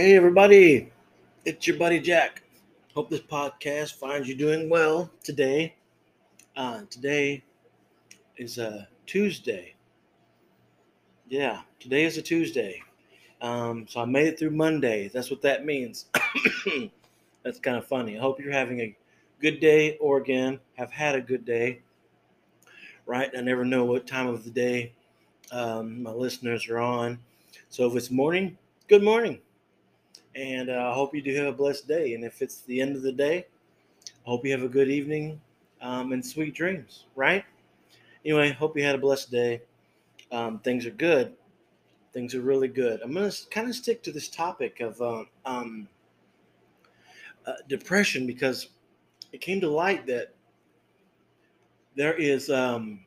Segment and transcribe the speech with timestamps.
[0.00, 0.90] Hey, everybody,
[1.44, 2.42] it's your buddy Jack.
[2.94, 5.74] Hope this podcast finds you doing well today.
[6.56, 7.44] Uh, today
[8.38, 9.74] is a Tuesday.
[11.28, 12.82] Yeah, today is a Tuesday.
[13.42, 15.10] Um, so I made it through Monday.
[15.12, 16.06] That's what that means.
[17.42, 18.16] That's kind of funny.
[18.16, 18.96] I hope you're having a
[19.38, 21.82] good day, or again, have had a good day.
[23.04, 23.30] Right?
[23.36, 24.94] I never know what time of the day
[25.52, 27.18] um, my listeners are on.
[27.68, 28.56] So if it's morning,
[28.88, 29.40] good morning.
[30.34, 32.14] And uh, I hope you do have a blessed day.
[32.14, 33.46] And if it's the end of the day,
[34.06, 35.40] I hope you have a good evening
[35.80, 37.44] um, and sweet dreams, right?
[38.24, 39.62] Anyway, hope you had a blessed day.
[40.30, 41.34] Um, things are good.
[42.12, 43.00] Things are really good.
[43.02, 45.88] I'm going to kind of stick to this topic of uh, um,
[47.46, 48.68] uh, depression because
[49.32, 50.34] it came to light that
[51.96, 53.00] there is um,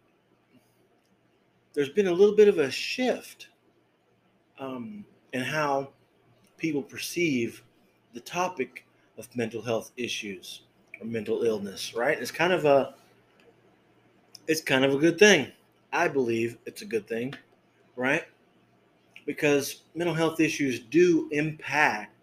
[1.73, 3.47] there's been a little bit of a shift
[4.59, 5.89] um, in how
[6.63, 7.61] people perceive
[8.13, 8.85] the topic
[9.17, 10.61] of mental health issues
[11.01, 12.17] or mental illness, right?
[12.17, 12.95] It's kind of a
[14.47, 15.51] it's kind of a good thing.
[15.91, 17.33] I believe it's a good thing,
[17.97, 18.23] right?
[19.25, 22.15] Because mental health issues do impact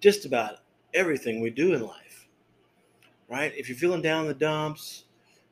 [0.00, 0.58] just about
[0.94, 2.28] everything we do in life,
[3.28, 3.52] right?
[3.56, 5.06] If you're feeling down in the dumps,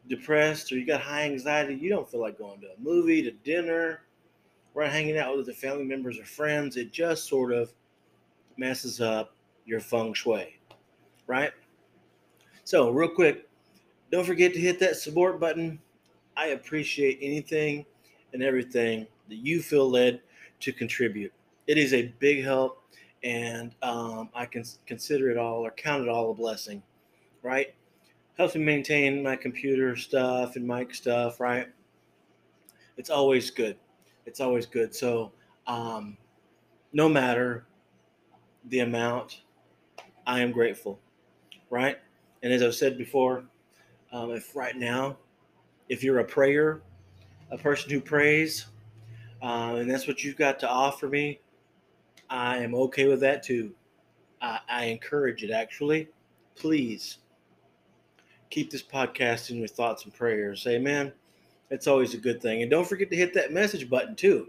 [0.08, 3.32] depressed, or you got high anxiety, you don't feel like going to a movie, to
[3.32, 4.02] dinner,
[4.74, 6.76] or hanging out with the family members or friends.
[6.76, 7.72] It just sort of
[8.56, 10.58] messes up your feng shui,
[11.26, 11.52] right?
[12.64, 13.48] So, real quick,
[14.10, 15.80] don't forget to hit that support button.
[16.36, 17.86] I appreciate anything
[18.32, 20.20] and everything that you feel led
[20.60, 21.32] to contribute.
[21.66, 22.82] It is a big help,
[23.22, 26.82] and um, I can consider it all or count it all a blessing,
[27.42, 27.74] right?
[28.36, 31.68] Helps me maintain my computer stuff and mic stuff, right?
[32.96, 33.76] It's always good.
[34.26, 34.94] It's always good.
[34.94, 35.32] So,
[35.66, 36.16] um,
[36.92, 37.66] no matter
[38.66, 39.42] the amount,
[40.26, 40.98] I am grateful,
[41.70, 41.98] right?
[42.42, 43.44] And as I've said before,
[44.12, 45.16] um, if right now,
[45.88, 46.82] if you're a prayer,
[47.50, 48.66] a person who prays,
[49.42, 51.40] uh, and that's what you've got to offer me,
[52.30, 53.74] I am okay with that too.
[54.40, 56.08] I, I encourage it actually.
[56.54, 57.18] Please
[58.50, 60.66] keep this podcast in your thoughts and prayers.
[60.66, 61.12] Amen.
[61.74, 62.62] It's always a good thing.
[62.62, 64.46] And don't forget to hit that message button too.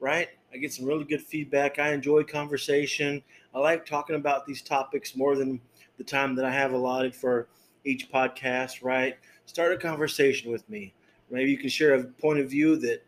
[0.00, 0.28] Right?
[0.52, 1.78] I get some really good feedback.
[1.78, 3.22] I enjoy conversation.
[3.54, 5.60] I like talking about these topics more than
[5.98, 7.46] the time that I have allotted for
[7.84, 9.16] each podcast, right?
[9.44, 10.92] Start a conversation with me.
[11.30, 13.04] Maybe you can share a point of view that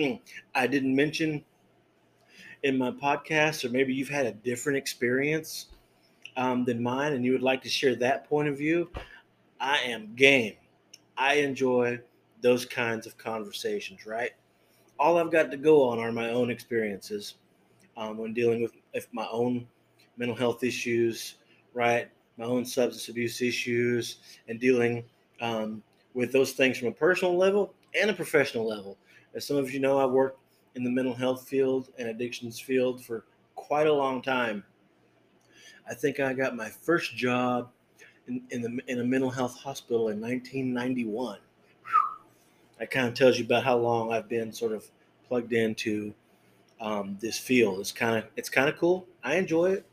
[0.54, 1.44] I didn't mention
[2.62, 5.66] in my podcast, or maybe you've had a different experience
[6.38, 8.88] um, than mine and you would like to share that point of view.
[9.60, 10.54] I am game.
[11.18, 12.00] I enjoy
[12.40, 14.32] those kinds of conversations, right?
[14.98, 17.34] All I've got to go on are my own experiences
[17.96, 19.66] um, when dealing with if my own
[20.16, 21.36] mental health issues,
[21.74, 22.08] right?
[22.36, 24.18] My own substance abuse issues,
[24.48, 25.04] and dealing
[25.40, 25.82] um,
[26.14, 28.96] with those things from a personal level and a professional level.
[29.34, 30.40] As some of you know, I've worked
[30.74, 33.24] in the mental health field and addictions field for
[33.54, 34.64] quite a long time.
[35.88, 37.70] I think I got my first job
[38.26, 41.38] in, in, the, in a mental health hospital in 1991.
[42.78, 44.88] That kind of tells you about how long I've been sort of
[45.26, 46.14] plugged into
[46.80, 47.80] um, this field.
[47.80, 49.06] It's kind of it's kind of cool.
[49.24, 49.86] I enjoy it.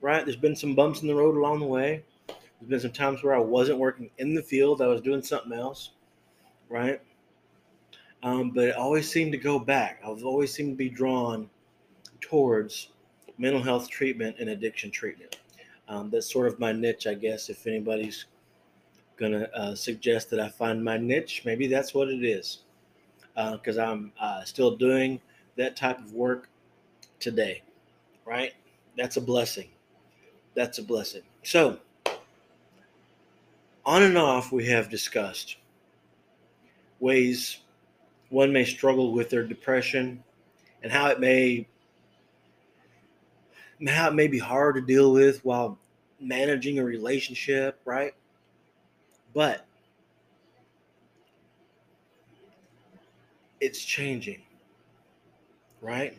[0.00, 0.24] Right?
[0.24, 2.04] There's been some bumps in the road along the way.
[2.26, 4.82] There's been some times where I wasn't working in the field.
[4.82, 5.90] I was doing something else.
[6.68, 7.00] Right?
[8.22, 10.00] Um, but it always seemed to go back.
[10.04, 11.48] I've always seemed to be drawn
[12.20, 12.88] towards
[13.38, 15.38] mental health treatment and addiction treatment.
[15.88, 17.48] Um, that's sort of my niche, I guess.
[17.48, 18.26] If anybody's
[19.16, 22.60] gonna uh, suggest that I find my niche, maybe that's what it is.
[23.34, 25.20] Because uh, I'm uh, still doing
[25.56, 26.48] that type of work
[27.20, 27.62] today,
[28.24, 28.52] right?
[28.96, 29.68] That's a blessing.
[30.54, 31.22] That's a blessing.
[31.42, 31.78] So,
[33.84, 35.56] on and off, we have discussed
[36.98, 37.58] ways
[38.30, 40.22] one may struggle with their depression
[40.82, 41.66] and how it may
[43.86, 45.78] how it may be hard to deal with while
[46.18, 48.14] managing a relationship, right?
[49.36, 49.66] But
[53.60, 54.40] it's changing,
[55.82, 56.16] right?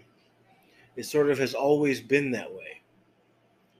[0.96, 2.84] It sort of has always been that way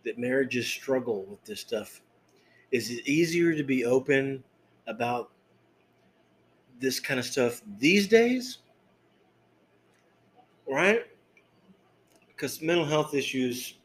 [0.06, 2.02] that marriages struggle with this stuff.
[2.72, 4.44] Is it easier to be open
[4.88, 5.30] about
[6.80, 8.58] this kind of stuff these days?
[10.68, 11.06] Right?
[12.30, 13.76] Because mental health issues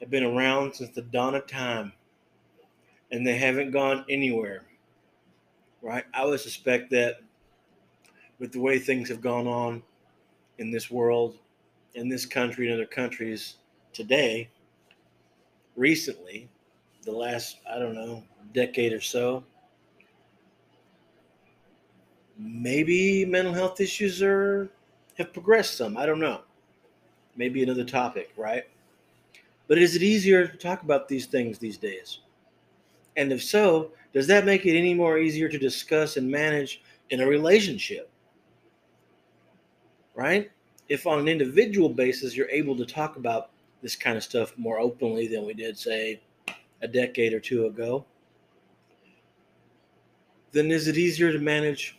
[0.00, 1.92] have been around since the dawn of time
[3.10, 4.62] and they haven't gone anywhere.
[5.82, 6.04] Right?
[6.12, 7.20] I would suspect that
[8.38, 9.82] with the way things have gone on
[10.58, 11.38] in this world
[11.96, 13.56] in this country and other countries
[13.92, 14.48] today,
[15.76, 16.48] recently,
[17.02, 18.22] the last, I don't know,
[18.52, 19.42] decade or so,
[22.38, 24.68] maybe mental health issues are
[25.16, 25.96] have progressed some.
[25.96, 26.42] I don't know.
[27.36, 28.64] Maybe another topic, right?
[29.66, 32.18] But is it easier to talk about these things these days?
[33.16, 37.20] And if so, does that make it any more easier to discuss and manage in
[37.20, 38.10] a relationship?
[40.14, 40.50] Right?
[40.88, 43.50] If on an individual basis you're able to talk about
[43.82, 46.20] this kind of stuff more openly than we did, say,
[46.82, 48.04] a decade or two ago,
[50.52, 51.98] then is it easier to manage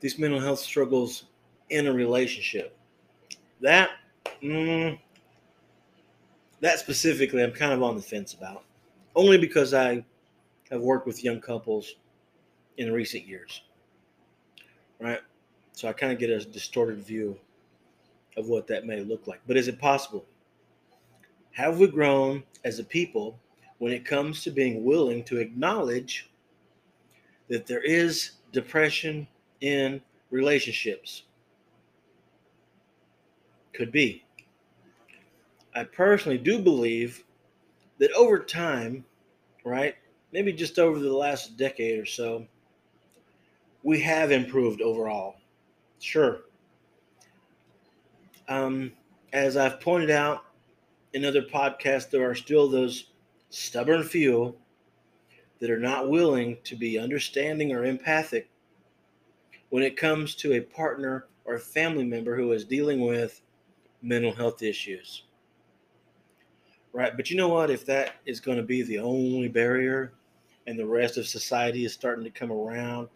[0.00, 1.24] these mental health struggles
[1.70, 2.76] in a relationship?
[3.60, 3.90] That,
[4.42, 4.98] mm,
[6.60, 8.64] that specifically, I'm kind of on the fence about,
[9.14, 10.04] only because I
[10.70, 11.96] have worked with young couples
[12.78, 13.62] in recent years,
[15.00, 15.20] right?
[15.72, 17.38] So I kind of get a distorted view
[18.36, 19.40] of what that may look like.
[19.46, 20.24] But is it possible?
[21.52, 23.38] Have we grown as a people
[23.78, 26.30] when it comes to being willing to acknowledge
[27.48, 29.26] that there is depression
[29.60, 30.00] in
[30.30, 31.22] relationships?
[33.72, 34.24] Could be.
[35.74, 37.24] I personally do believe
[37.98, 39.04] that over time,
[39.64, 39.94] right,
[40.32, 42.46] maybe just over the last decade or so,
[43.82, 45.36] we have improved overall.
[46.00, 46.40] Sure.
[48.48, 48.92] Um,
[49.32, 50.44] as I've pointed out
[51.12, 53.12] in other podcasts, there are still those
[53.50, 54.56] stubborn few
[55.60, 58.50] that are not willing to be understanding or empathic
[59.70, 63.40] when it comes to a partner or a family member who is dealing with
[64.02, 65.24] mental health issues.
[66.94, 67.16] Right.
[67.16, 67.70] But you know what?
[67.70, 70.12] If that is going to be the only barrier
[70.68, 73.08] and the rest of society is starting to come around,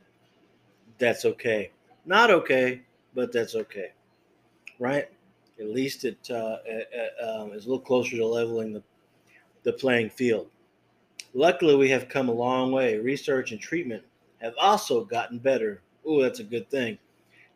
[0.99, 1.71] that's okay.
[2.05, 2.83] Not okay,
[3.15, 3.93] but that's okay.
[4.81, 5.09] Right?
[5.61, 6.57] At least it uh,
[7.25, 8.83] um, is a little closer to leveling the,
[9.63, 10.49] the playing field.
[11.33, 12.99] Luckily, we have come a long way.
[12.99, 14.03] Research and treatment
[14.39, 15.83] have also gotten better.
[16.05, 16.99] Oh, that's a good thing.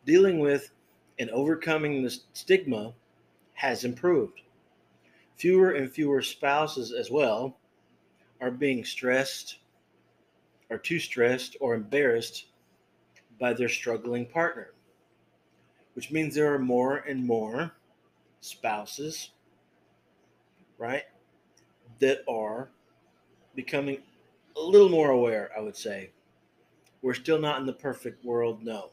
[0.05, 0.71] Dealing with
[1.19, 2.93] and overcoming the stigma
[3.55, 4.39] has improved.
[5.43, 7.57] Fewer and fewer spouses, as well,
[8.39, 9.57] are being stressed,
[10.69, 12.45] are too stressed or embarrassed
[13.41, 14.71] by their struggling partner,
[15.95, 17.73] which means there are more and more
[18.39, 19.31] spouses,
[20.77, 21.03] right,
[21.99, 22.69] that are
[23.53, 23.97] becoming
[24.55, 26.11] a little more aware, I would say.
[27.01, 28.91] We're still not in the perfect world, no,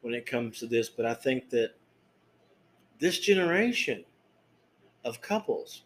[0.00, 1.74] when it comes to this, but I think that
[2.98, 4.06] this generation
[5.04, 5.82] of couples,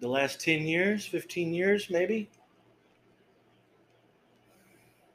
[0.00, 2.28] the last 10 years, 15 years, maybe,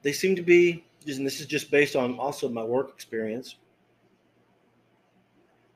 [0.02, 3.58] they seem to be, and this is just based on also my work experience,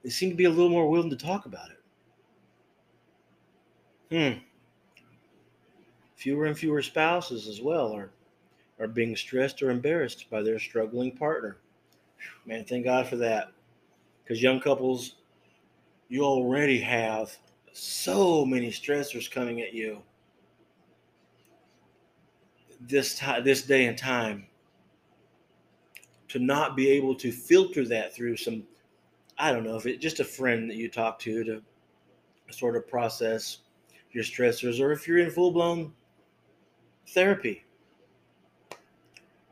[0.04, 1.78] they seem to be a little more willing to talk about it.
[4.12, 4.40] Hmm.
[6.16, 8.12] Fewer and fewer spouses as well are
[8.82, 11.58] are being stressed or embarrassed by their struggling partner.
[12.48, 13.52] Man, thank God for that.
[14.24, 15.16] Because young couples,
[16.10, 17.38] you already have
[17.74, 20.02] so many stressors coming at you
[22.82, 24.46] this time this day and time
[26.28, 28.64] to not be able to filter that through some
[29.38, 31.62] I don't know if it's just a friend that you talk to to
[32.52, 33.60] sort of process
[34.12, 35.94] your stressors, or if you're in full blown
[37.10, 37.64] therapy,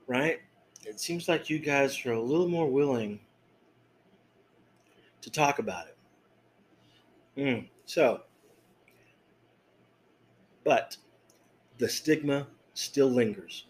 [0.08, 0.40] right?
[0.86, 3.20] It seems like you guys are a little more willing
[5.22, 5.98] to talk about it.
[7.38, 7.68] Mm.
[7.90, 8.22] So,
[10.64, 10.96] but
[11.80, 13.66] the stigma still lingers.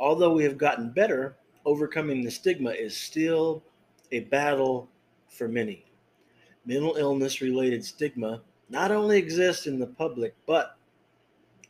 [0.00, 3.62] Although we have gotten better, overcoming the stigma is still
[4.10, 4.88] a battle
[5.28, 5.84] for many.
[6.66, 10.76] Mental illness related stigma not only exists in the public, but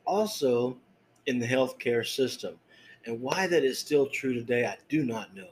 [0.06, 0.78] also
[1.26, 2.58] in the healthcare system.
[3.04, 5.50] And why that is still true today, I do not know.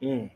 [0.00, 0.30] Mm.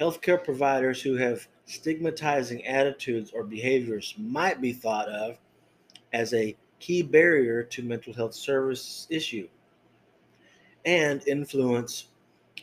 [0.00, 5.38] Healthcare providers who have stigmatizing attitudes or behaviors might be thought of
[6.12, 9.48] as a key barrier to mental health service issue
[10.84, 12.08] and influence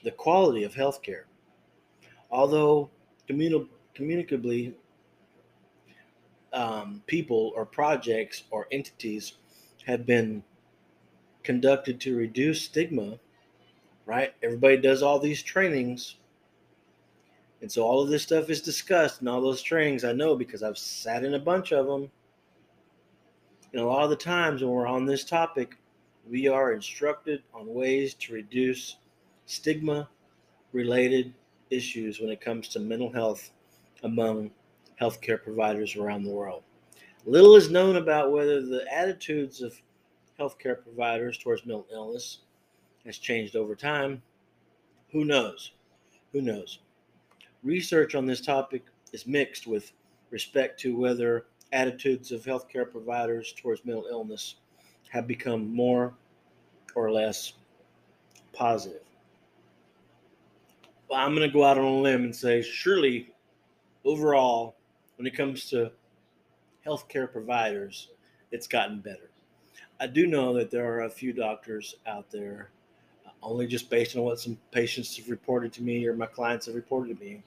[0.03, 1.23] the quality of healthcare.
[2.31, 2.89] Although
[3.29, 4.75] communi- communicably,
[6.53, 9.33] um, people or projects or entities
[9.85, 10.43] have been
[11.43, 13.19] conducted to reduce stigma,
[14.05, 14.33] right?
[14.41, 16.15] Everybody does all these trainings.
[17.63, 20.03] And so all of this stuff is discussed in all those trainings.
[20.03, 22.11] I know because I've sat in a bunch of them.
[23.71, 25.77] And a lot of the times when we're on this topic,
[26.29, 28.97] we are instructed on ways to reduce
[29.45, 30.09] stigma
[30.73, 31.33] related
[31.69, 33.51] issues when it comes to mental health
[34.03, 34.51] among
[34.99, 36.63] healthcare providers around the world.
[37.25, 39.73] Little is known about whether the attitudes of
[40.37, 42.39] healthcare providers towards mental illness
[43.05, 44.21] has changed over time.
[45.13, 45.71] Who knows?
[46.33, 46.79] Who knows?
[47.63, 49.93] Research on this topic is mixed with
[50.31, 54.55] respect to whether attitudes of healthcare providers towards mental illness
[55.09, 56.13] have become more
[56.95, 57.53] or less
[58.51, 59.01] positive.
[61.09, 63.29] Well, I'm going to go out on a limb and say, surely,
[64.03, 64.75] overall,
[65.17, 65.91] when it comes to
[66.85, 68.09] healthcare providers,
[68.51, 69.29] it's gotten better.
[69.99, 72.71] I do know that there are a few doctors out there,
[73.25, 76.65] uh, only just based on what some patients have reported to me or my clients
[76.65, 77.43] have reported to me,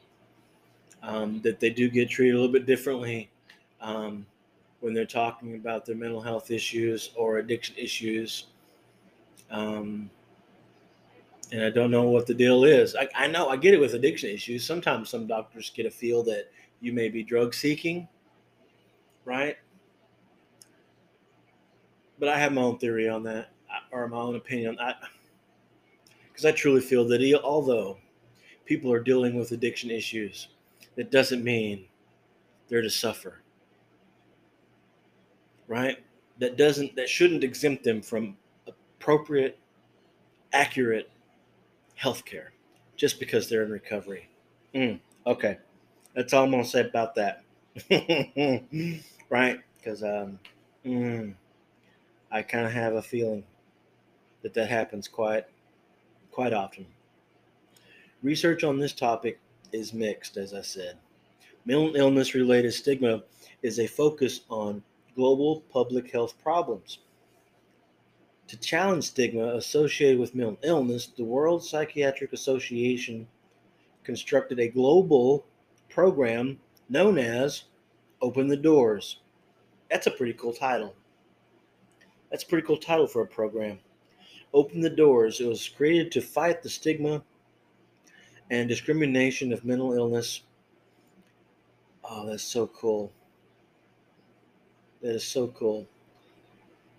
[1.07, 3.31] um, that they do get treated a little bit differently
[3.81, 4.27] um,
[4.81, 8.49] when they're talking about their mental health issues or addiction issues.
[9.51, 10.11] Um,
[11.53, 12.97] and I don't know what the deal is.
[12.97, 14.67] I, I know I get it with addiction issues.
[14.67, 18.09] Sometimes some doctors get a feel that you may be drug seeking,
[19.25, 19.57] right?
[22.19, 23.51] But I have my own theory on that,
[23.93, 24.77] or my own opinion.
[24.81, 24.95] I
[26.33, 27.97] because I truly feel that he, although
[28.65, 30.49] people are dealing with addiction issues,
[30.97, 31.87] that doesn't mean
[32.69, 33.41] they're to suffer.
[35.69, 35.99] Right?
[36.39, 38.37] That doesn't that shouldn't exempt them from
[38.67, 39.59] appropriate,
[40.53, 41.11] accurate
[41.95, 42.53] health care
[42.97, 44.29] just because they're in recovery.
[44.75, 45.59] Mm, okay.
[46.15, 47.43] That's all I'm gonna say about that.
[49.31, 49.61] right?
[49.79, 50.39] Because um,
[50.85, 51.35] mm,
[52.31, 53.45] I kind of have a feeling
[54.43, 55.45] that that happens quite
[56.31, 56.87] quite often.
[58.23, 59.39] Research on this topic
[59.73, 60.99] is mixed, as I said.
[61.65, 63.23] Mental illness related stigma
[63.63, 64.83] is a focus on
[65.15, 66.99] global public health problems.
[68.49, 73.27] To challenge stigma associated with mental illness, the World Psychiatric Association
[74.05, 75.45] constructed a global
[75.89, 77.65] program known as
[78.23, 79.21] Open the Doors.
[79.91, 80.95] That's a pretty cool title.
[82.31, 83.81] That's a pretty cool title for a program.
[84.55, 85.41] Open the Doors.
[85.41, 87.23] It was created to fight the stigma
[88.51, 90.43] and discrimination of mental illness.
[92.05, 93.13] Oh, that's so cool.
[95.03, 95.87] That is so cool.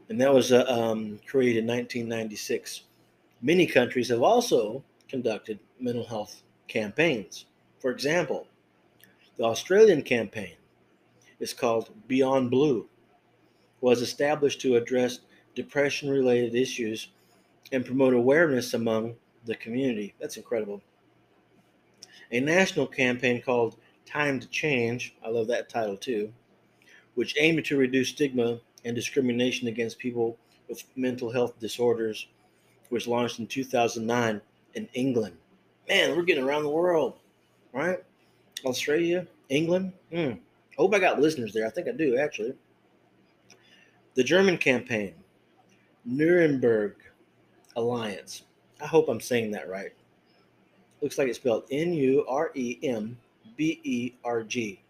[0.10, 2.82] And that was uh, um, created in 1996.
[3.42, 7.46] Many countries have also conducted mental health campaigns.
[7.80, 8.48] For example,
[9.38, 10.56] the Australian campaign
[11.40, 12.88] is called Beyond Blue,
[13.82, 15.20] was established to address
[15.56, 17.10] depression related issues
[17.72, 20.14] and promote awareness among the community.
[20.20, 20.82] That's incredible
[22.32, 26.32] a national campaign called Time to Change, I love that title too,
[27.16, 30.38] which aimed to reduce stigma and discrimination against people
[30.70, 32.28] with mental health disorders,
[32.90, 34.42] was launched in 2009
[34.76, 35.36] in England.
[35.90, 37.20] Man, we're getting around the world,
[37.74, 38.04] right?
[38.66, 39.94] Australia, England.
[40.12, 40.34] Mm.
[40.34, 41.66] I hope I got listeners there.
[41.66, 42.54] I think I do, actually.
[44.16, 45.14] The German campaign,
[46.06, 46.96] Nuremberg
[47.76, 48.44] Alliance.
[48.82, 49.94] I hope I'm saying that right
[51.02, 53.18] looks like it's spelled N U R E M
[53.56, 54.82] B E R G.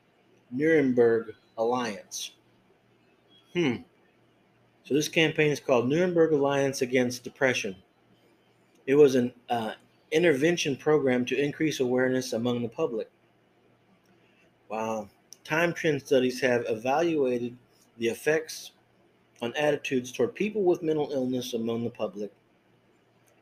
[0.51, 2.31] Nuremberg Alliance.
[3.53, 3.77] Hmm.
[4.83, 7.75] So this campaign is called Nuremberg Alliance Against Depression.
[8.85, 9.73] It was an uh,
[10.11, 13.09] intervention program to increase awareness among the public.
[14.69, 15.09] Wow.
[15.43, 17.57] Time trend studies have evaluated
[17.97, 18.71] the effects
[19.41, 22.31] on attitudes toward people with mental illness among the public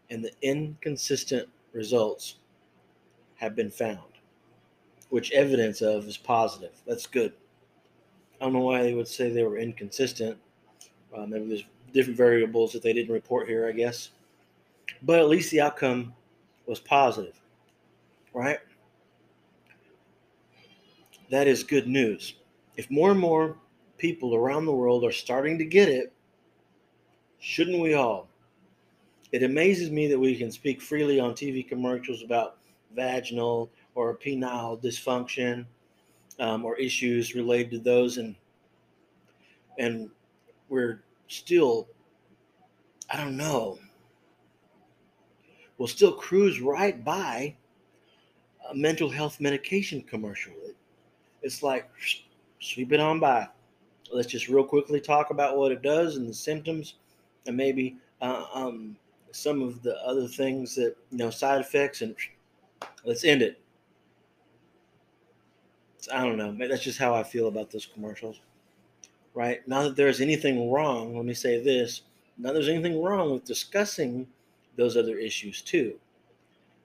[0.09, 2.35] and the inconsistent results
[3.45, 3.99] have been found,
[5.09, 6.73] which evidence of is positive.
[6.87, 7.31] That's good.
[8.41, 10.37] I don't know why they would say they were inconsistent.
[11.15, 14.09] Uh, maybe there's different variables that they didn't report here, I guess.
[15.03, 16.13] But at least the outcome
[16.65, 17.39] was positive,
[18.33, 18.57] right?
[21.29, 22.33] That is good news.
[22.75, 23.57] If more and more
[23.99, 26.11] people around the world are starting to get it,
[27.39, 28.27] shouldn't we all?
[29.31, 32.57] It amazes me that we can speak freely on TV commercials about
[32.95, 35.65] vaginal or penile dysfunction
[36.39, 38.35] um, or issues related to those, and
[39.77, 40.09] and
[40.69, 41.87] we're still,
[43.09, 43.77] I don't know,
[45.77, 47.55] we'll still cruise right by
[48.69, 50.53] a mental health medication commercial.
[51.41, 51.89] it's like
[52.59, 53.47] sweep it on by.
[54.11, 56.95] Let's just real quickly talk about what it does and the symptoms,
[57.47, 58.95] and maybe uh, um,
[59.31, 62.15] some of the other things that you know side effects and
[63.03, 63.61] Let's end it.
[66.13, 66.55] I don't know.
[66.67, 68.39] That's just how I feel about those commercials.
[69.33, 69.67] Right?
[69.67, 72.03] Not that there's anything wrong, let me say this.
[72.37, 74.27] Not there's anything wrong with discussing
[74.75, 75.99] those other issues too.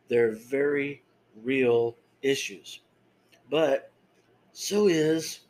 [0.08, 1.02] They're very
[1.42, 2.80] real issues.
[3.50, 3.90] But
[4.52, 5.40] so is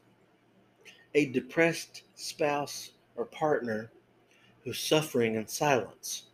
[1.15, 3.91] a depressed spouse or partner
[4.65, 6.25] who's suffering in silence.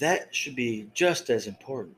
[0.00, 1.96] That should be just as important.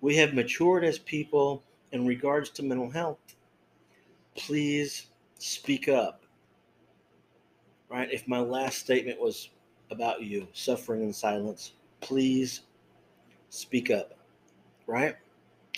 [0.00, 3.18] We have matured as people in regards to mental health.
[4.36, 5.06] Please
[5.38, 6.22] speak up.
[7.88, 8.12] Right?
[8.12, 9.50] If my last statement was
[9.90, 12.62] about you suffering in silence, please
[13.50, 14.14] speak up.
[14.86, 15.16] Right?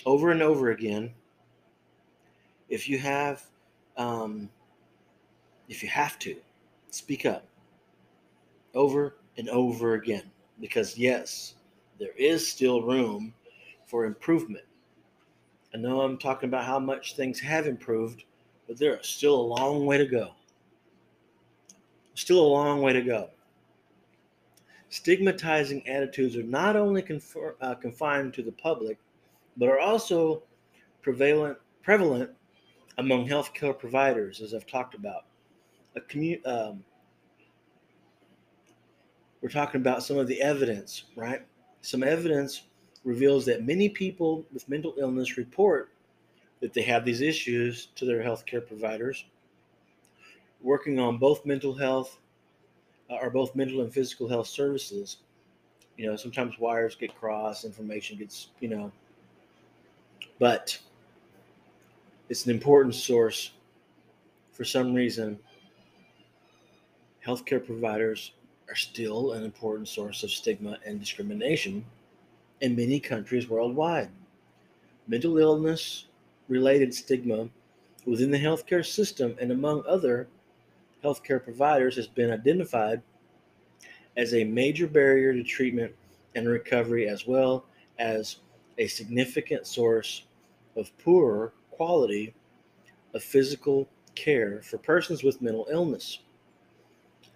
[0.05, 1.13] Over and over again.
[2.69, 3.45] If you have,
[3.95, 4.49] um,
[5.69, 6.35] if you have to,
[6.89, 7.45] speak up
[8.73, 10.23] over and over again.
[10.59, 11.55] Because, yes,
[11.99, 13.33] there is still room
[13.85, 14.65] for improvement.
[15.73, 18.23] I know I'm talking about how much things have improved,
[18.67, 20.31] but there is still a long way to go.
[22.15, 23.29] Still a long way to go.
[24.89, 28.97] Stigmatizing attitudes are not only confer, uh, confined to the public,
[29.57, 30.41] but are also
[31.01, 32.29] prevalent prevalent
[32.97, 35.25] among healthcare providers, as I've talked about.
[35.95, 36.83] A commu- um,
[39.41, 41.41] we're talking about some of the evidence, right?
[41.81, 42.63] Some evidence
[43.03, 45.91] reveals that many people with mental illness report
[46.59, 49.25] that they have these issues to their healthcare providers.
[50.61, 52.17] Working on both mental health
[53.09, 55.17] uh, or both mental and physical health services,
[55.97, 58.91] you know, sometimes wires get crossed, information gets, you know,
[60.39, 60.77] but
[62.29, 63.51] it's an important source.
[64.51, 65.37] For some reason,
[67.25, 68.31] healthcare providers
[68.69, 71.85] are still an important source of stigma and discrimination
[72.61, 74.09] in many countries worldwide.
[75.07, 76.05] Mental illness
[76.47, 77.47] related stigma
[78.05, 80.27] within the healthcare system and among other
[81.03, 83.01] healthcare providers has been identified
[84.15, 85.93] as a major barrier to treatment
[86.35, 87.65] and recovery, as well
[87.99, 88.37] as
[88.77, 90.23] a significant source
[90.75, 92.33] of poorer quality
[93.13, 96.19] of physical care for persons with mental illness.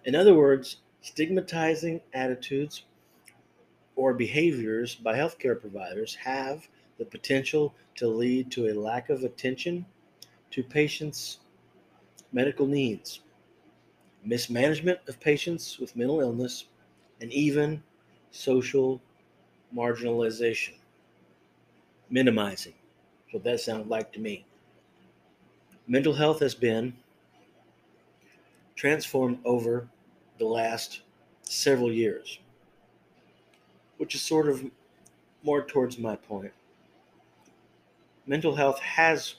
[0.04, 2.84] In other words, stigmatizing attitudes
[3.96, 6.66] or behaviors by healthcare providers have
[6.98, 9.84] the potential to lead to a lack of attention
[10.50, 11.40] to patients'
[12.32, 13.20] medical needs,
[14.24, 16.66] mismanagement of patients with mental illness,
[17.20, 17.82] and even
[18.30, 19.00] social
[19.74, 20.74] marginalization.
[22.10, 22.74] Minimizing.
[23.32, 24.44] What that sounded like to me.
[25.86, 26.94] Mental health has been
[28.76, 29.88] transformed over
[30.38, 31.02] the last
[31.42, 32.38] several years,
[33.98, 34.64] which is sort of
[35.42, 36.52] more towards my point.
[38.26, 39.34] Mental health has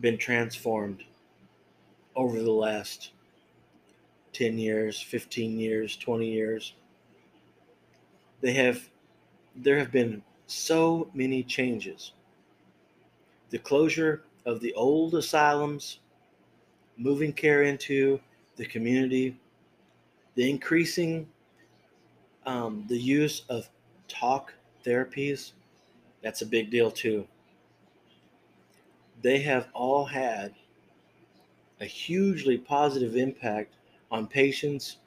[0.00, 1.04] been transformed
[2.16, 3.10] over the last
[4.32, 6.74] 10 years, 15 years, 20 years.
[8.40, 8.88] They have
[9.56, 12.12] there have been so many changes.
[13.50, 15.98] The closure of the old asylums,
[16.96, 18.20] moving care into
[18.56, 19.36] the community,
[20.40, 21.30] the increasing
[22.46, 23.68] um, the use of
[24.08, 25.52] talk therapies,
[26.22, 27.28] that's a big deal too.
[29.20, 30.56] They have all had
[31.80, 33.74] a hugely positive impact
[34.08, 34.98] on patients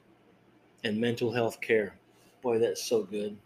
[0.83, 1.95] and mental health care.
[2.41, 3.37] Boy, that's so good.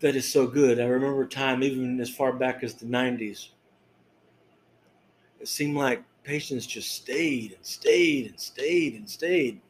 [0.00, 0.80] That is so good.
[0.80, 3.50] I remember time, even as far back as the 90s,
[5.40, 9.60] it seemed like patients just stayed and stayed and stayed and stayed.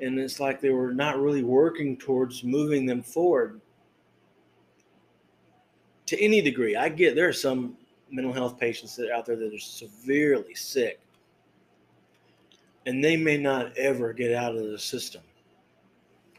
[0.00, 3.60] And it's like they were not really working towards moving them forward
[6.06, 6.76] to any degree.
[6.76, 7.76] I get there are some
[8.10, 11.00] mental health patients that out there that are severely sick
[12.86, 15.22] and they may not ever get out of the system,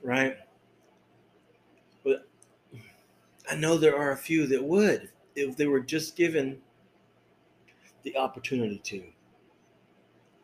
[0.04, 0.38] right?
[2.04, 2.28] But
[3.50, 6.58] I know there are a few that would if they were just given
[8.06, 9.04] the opportunity to,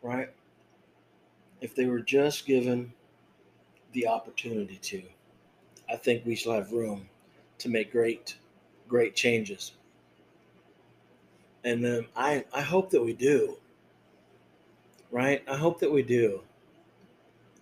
[0.02, 0.30] right?
[1.62, 2.92] If they were just given
[3.94, 5.04] the opportunity to,
[5.90, 7.08] I think we shall have room
[7.60, 8.36] to make great,
[8.88, 9.74] great changes.
[11.64, 13.58] And um, I, I hope that we do,
[15.12, 15.44] right?
[15.48, 16.42] I hope that we do.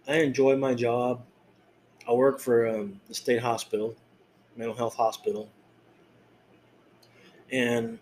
[0.08, 1.22] I enjoy my job.
[2.08, 3.98] I work for um, the state hospital,
[4.56, 5.50] mental health hospital.
[7.52, 8.00] And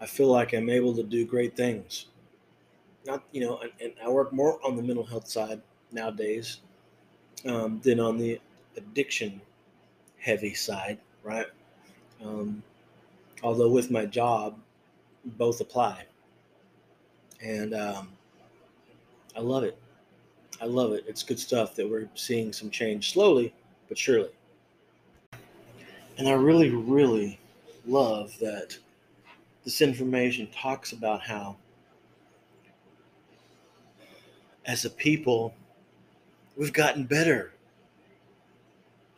[0.00, 2.06] I feel like I'm able to do great things.
[3.06, 6.58] Not, you know, and, and I work more on the mental health side nowadays
[7.46, 8.40] um, than on the
[8.76, 9.40] addiction
[10.18, 11.46] heavy side, right?
[12.22, 12.62] Um,
[13.42, 14.58] although with my job,
[15.24, 16.04] both apply.
[17.40, 18.12] And um,
[19.36, 19.78] I love it.
[20.60, 21.04] I love it.
[21.06, 23.54] It's good stuff that we're seeing some change slowly
[23.88, 24.30] but surely.
[26.18, 27.38] And I really, really,
[27.86, 28.76] love that
[29.66, 31.56] this information talks about how,
[34.64, 35.52] as a people,
[36.56, 37.52] we've gotten better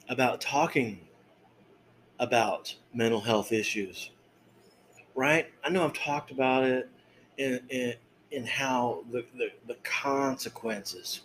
[0.08, 0.98] about talking
[2.18, 4.10] about mental health issues.
[5.14, 5.52] Right?
[5.62, 6.88] I know I've talked about it
[7.36, 7.94] in, in,
[8.30, 11.20] in how the, the, the consequences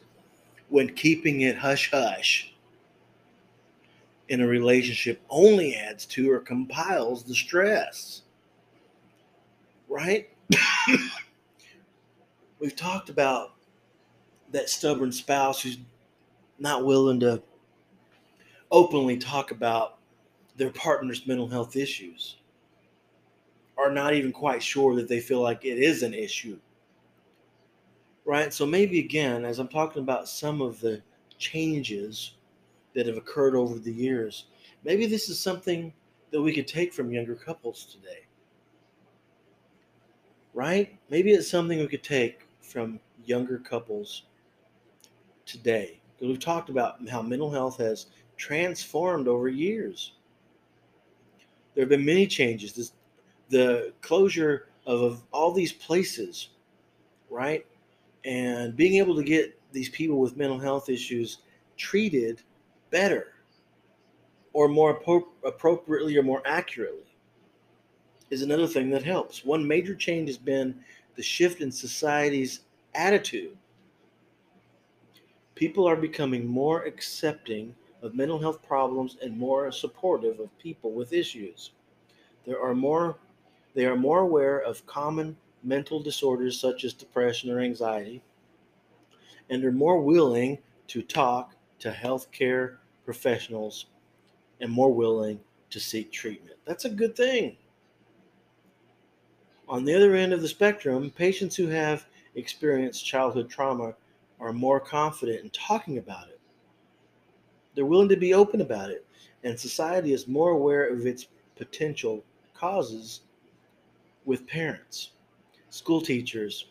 [0.68, 2.54] when keeping it hush hush
[4.28, 8.24] in a relationship only adds to or compiles the stress.
[9.94, 10.28] Right?
[12.60, 13.54] We've talked about
[14.52, 15.78] that stubborn spouse who's
[16.58, 17.44] not willing to
[18.72, 20.00] openly talk about
[20.58, 22.38] their partner's mental health issues,
[23.78, 26.58] are not even quite sure that they feel like it is an issue.
[28.26, 28.52] Right?
[28.52, 31.04] So maybe again, as I'm talking about some of the
[31.38, 32.34] changes
[32.96, 34.46] that have occurred over the years.
[34.84, 35.94] Maybe this is something
[36.32, 38.23] that we could take from younger couples today.
[40.54, 40.98] Right?
[41.10, 44.24] Maybe it's something we could take from younger couples
[45.46, 46.00] today.
[46.16, 50.14] Because we've talked about how mental health has transformed over years.
[51.74, 52.74] There have been many changes.
[52.74, 52.94] This,
[53.50, 56.50] the closure of, of all these places,
[57.30, 57.66] right?
[58.26, 61.40] And being able to get these people with mental health issues
[61.78, 62.42] treated
[62.92, 63.34] better
[64.54, 67.13] or more appro- appropriately or more accurately
[68.34, 69.46] is another thing that helps.
[69.46, 70.84] One major change has been
[71.16, 72.62] the shift in society's
[72.96, 73.56] attitude.
[75.56, 81.14] People are becoming more accepting of mental health problems and more supportive of people with
[81.14, 81.72] issues.
[82.46, 83.18] There are more
[83.76, 88.22] they are more aware of common mental disorders such as depression or anxiety
[89.50, 93.86] and are more willing to talk to healthcare professionals
[94.60, 96.58] and more willing to seek treatment.
[96.66, 97.58] That's a good thing.
[99.74, 102.06] On the other end of the spectrum, patients who have
[102.36, 103.96] experienced childhood trauma
[104.40, 106.40] are more confident in talking about it.
[107.74, 109.04] They're willing to be open about it,
[109.44, 113.22] and society is more aware of its potential causes
[114.26, 115.14] with parents,
[115.72, 116.68] school teachers,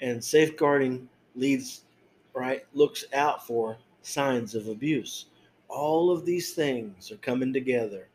[0.00, 1.82] and safeguarding leads
[2.32, 5.26] right looks out for signs of abuse.
[5.68, 8.08] All of these things are coming together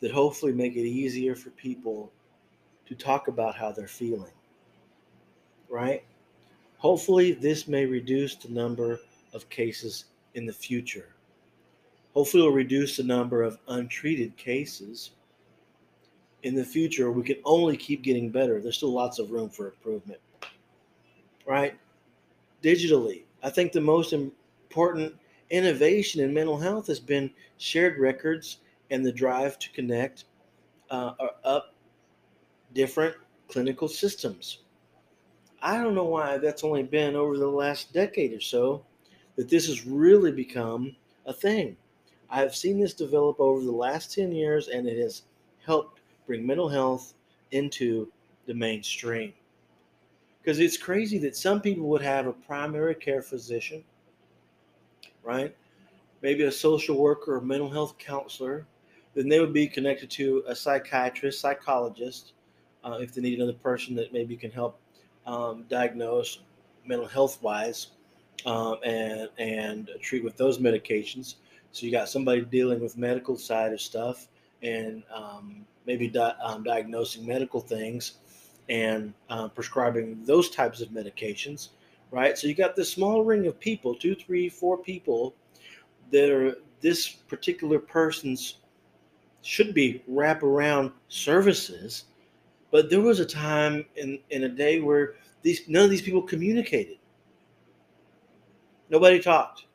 [0.00, 2.10] that hopefully make it easier for people
[2.90, 4.32] to talk about how they're feeling.
[5.70, 6.02] Right?
[6.78, 9.00] Hopefully, this may reduce the number
[9.32, 11.14] of cases in the future.
[12.14, 15.12] Hopefully, it'll reduce the number of untreated cases.
[16.42, 18.60] In the future, we can only keep getting better.
[18.60, 20.20] There's still lots of room for improvement.
[21.46, 21.78] Right?
[22.60, 25.14] Digitally, I think the most important
[25.50, 28.58] innovation in mental health has been shared records
[28.90, 30.24] and the drive to connect
[30.90, 31.12] uh,
[31.44, 31.74] up
[32.74, 33.16] different
[33.48, 34.60] clinical systems.
[35.62, 38.84] I don't know why that's only been over the last decade or so
[39.36, 41.76] that this has really become a thing.
[42.30, 45.22] I have seen this develop over the last 10 years and it has
[45.64, 47.14] helped bring mental health
[47.50, 48.10] into
[48.46, 49.32] the mainstream.
[50.40, 53.84] Because it's crazy that some people would have a primary care physician
[55.22, 55.54] right?
[56.22, 58.66] Maybe a social worker or mental health counselor.
[59.14, 62.32] Then they would be connected to a psychiatrist, psychologist,
[62.84, 64.80] uh, if they need another person that maybe can help
[65.26, 66.40] um, diagnose
[66.84, 67.88] mental health wise
[68.46, 71.36] um, and and treat with those medications.
[71.72, 74.28] So you got somebody dealing with medical side of stuff
[74.62, 78.14] and um, maybe di- um, diagnosing medical things
[78.68, 81.68] and uh, prescribing those types of medications
[82.10, 82.36] right?
[82.36, 85.34] So you got this small ring of people, two, three, four people
[86.10, 88.56] that are this particular person's
[89.42, 92.04] should be wraparound services.
[92.70, 96.22] But there was a time in, in a day where these none of these people
[96.22, 96.98] communicated.
[98.90, 99.66] Nobody talked.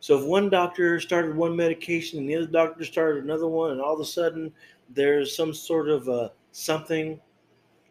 [0.00, 3.80] So if one doctor started one medication and the other doctor started another one, and
[3.80, 4.52] all of a sudden
[4.90, 7.20] there's some sort of a something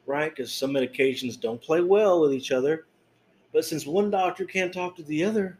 [0.05, 0.35] right?
[0.35, 2.85] Because some medications don't play well with each other.
[3.51, 5.57] But since one doctor can't talk to the other,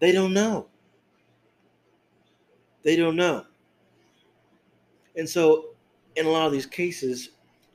[0.00, 0.66] they don't know.
[2.82, 3.44] They don't know.
[5.16, 5.67] And so,
[6.18, 7.30] in a lot of these cases,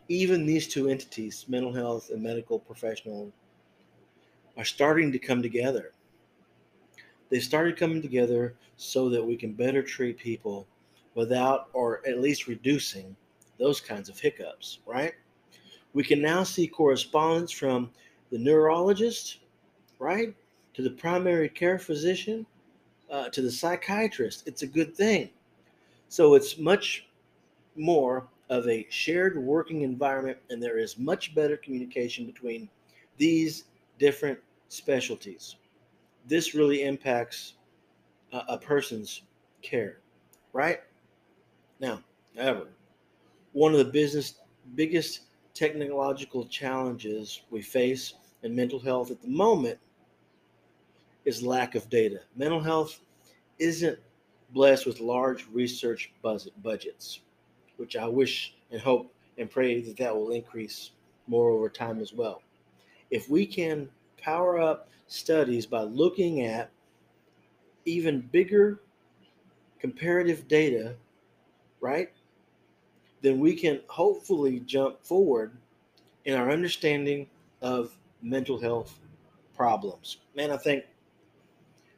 [0.09, 3.31] even these two entities, mental health and medical professional,
[4.57, 5.91] are starting to come together.
[7.29, 10.67] They started coming together so that we can better treat people
[11.15, 13.15] without, or at least reducing,
[13.57, 15.13] those kinds of hiccups, right?
[15.93, 17.91] We can now see correspondence from
[18.29, 19.39] the neurologist,
[19.99, 20.35] right,
[20.73, 22.45] to the primary care physician,
[23.09, 24.43] uh, to the psychiatrist.
[24.47, 25.29] It's a good thing.
[26.09, 27.07] So it's much
[27.75, 32.69] more of a shared working environment, and there is much better communication between
[33.17, 33.65] these
[33.99, 35.55] different specialties.
[36.27, 37.55] This really impacts
[38.31, 39.23] a, a person's
[39.61, 39.99] care,
[40.51, 40.79] right?
[41.79, 42.01] Now,
[42.37, 42.67] however,
[43.53, 44.35] one of the business
[44.75, 45.21] biggest
[45.53, 49.77] technological challenges we face in mental health at the moment
[51.25, 52.19] is lack of data.
[52.35, 52.99] Mental health
[53.59, 53.99] isn't
[54.51, 57.21] blessed with large research budgets,
[57.77, 60.91] which I wish and hope and pray that that will increase
[61.27, 62.41] more over time as well.
[63.09, 66.71] If we can power up studies by looking at
[67.85, 68.79] even bigger
[69.79, 70.95] comparative data,
[71.81, 72.09] right?
[73.21, 75.57] Then we can hopefully jump forward
[76.25, 77.27] in our understanding
[77.61, 78.99] of mental health
[79.55, 80.17] problems.
[80.35, 80.85] Man, I think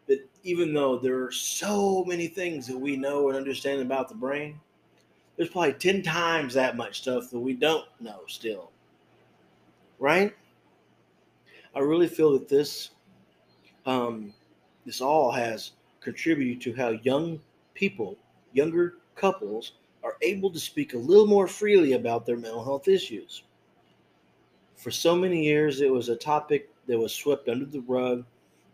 [0.07, 4.15] that even though there are so many things that we know and understand about the
[4.15, 4.59] brain,
[5.37, 8.71] there's probably 10 times that much stuff that we don't know still.
[9.99, 10.33] Right?
[11.75, 12.91] I really feel that this
[13.85, 14.33] um,
[14.85, 17.39] this all has contributed to how young
[17.73, 18.17] people,
[18.53, 23.43] younger couples, are able to speak a little more freely about their mental health issues.
[24.75, 28.25] For so many years, it was a topic that was swept under the rug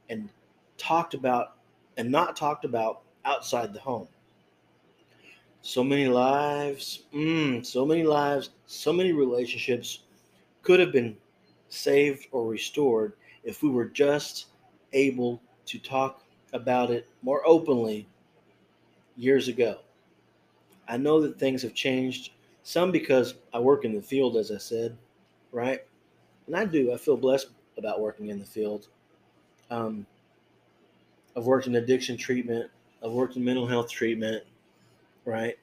[0.09, 0.29] and
[0.77, 1.57] talked about
[1.97, 4.07] and not talked about outside the home.
[5.63, 9.99] So many lives, mm, so many lives, so many relationships
[10.63, 11.15] could have been
[11.69, 14.47] saved or restored if we were just
[14.93, 18.07] able to talk about it more openly
[19.15, 19.79] years ago.
[20.87, 22.31] I know that things have changed,
[22.63, 24.97] some because I work in the field, as I said,
[25.51, 25.81] right?
[26.47, 26.91] And I do.
[26.91, 27.47] I feel blessed
[27.77, 28.87] about working in the field.
[29.69, 30.05] Um,
[31.35, 32.69] I've worked in addiction treatment,
[33.03, 34.43] I've worked in mental health treatment,
[35.25, 35.57] right?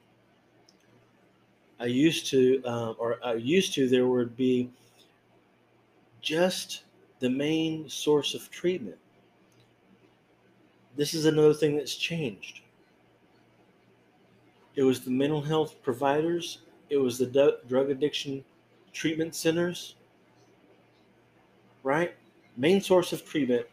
[1.81, 4.71] I used to, um, or I used to, there would be
[6.21, 6.83] just
[7.21, 8.99] the main source of treatment.
[10.97, 12.61] This is another thing that's changed.
[14.75, 16.59] It was the mental health providers,
[16.91, 18.45] it was the drug addiction
[18.93, 19.95] treatment centers,
[21.83, 22.15] right?
[22.57, 23.67] Main source of treatment.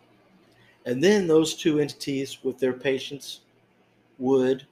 [0.86, 3.42] And then those two entities with their patients
[4.20, 4.68] would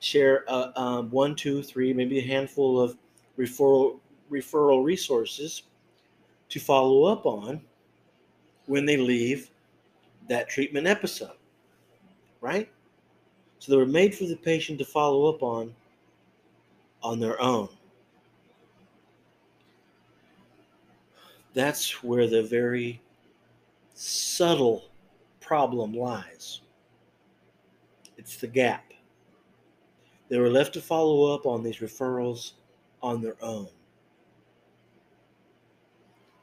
[0.00, 2.96] share uh, um, one, two, three, maybe a handful of
[3.38, 3.98] referral
[4.30, 5.62] referral resources
[6.50, 7.60] to follow up on
[8.66, 9.50] when they leave
[10.28, 11.36] that treatment episode,
[12.40, 12.70] right?
[13.58, 15.74] So they were made for the patient to follow up on
[17.02, 17.68] on their own.
[21.54, 23.00] That's where the very
[23.94, 24.84] subtle
[25.40, 26.60] problem lies.
[28.16, 28.87] It's the gap.
[30.28, 32.52] They were left to follow up on these referrals
[33.02, 33.68] on their own.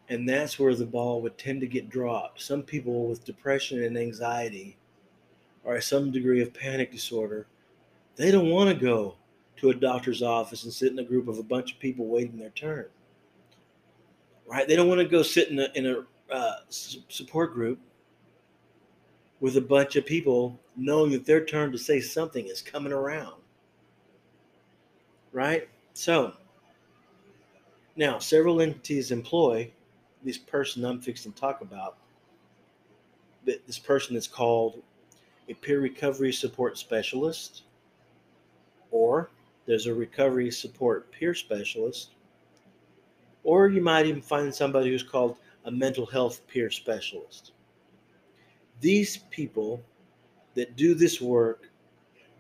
[0.10, 2.42] And that's where the ball would tend to get dropped.
[2.42, 4.78] Some people with depression and anxiety
[5.64, 7.48] or some degree of panic disorder,
[8.16, 9.16] they don't want to go
[9.58, 12.38] to a doctor's office and sit in a group of a bunch of people waiting
[12.38, 12.86] their turn.
[14.46, 14.68] Right?
[14.68, 17.80] They don't want to go sit in a, in a uh, support group
[19.40, 23.36] with a bunch of people knowing that their turn to say something is coming around.
[25.36, 25.68] Right?
[25.92, 26.32] So,
[27.98, 29.70] now several entities employ
[30.24, 31.98] this person I'm fixing to talk about.
[33.44, 34.82] But This person is called
[35.50, 37.64] a peer recovery support specialist,
[38.92, 39.30] or
[39.66, 42.12] there's a recovery support peer specialist,
[43.44, 47.52] or you might even find somebody who's called a mental health peer specialist.
[48.80, 49.84] These people
[50.54, 51.70] that do this work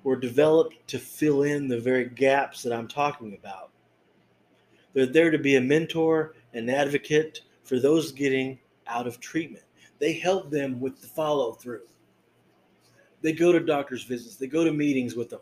[0.05, 3.71] were developed to fill in the very gaps that I'm talking about.
[4.93, 9.65] They're there to be a mentor, an advocate for those getting out of treatment.
[9.97, 11.87] They help them with the follow through.
[13.23, 15.41] They go to doctor's visits, they go to meetings with them.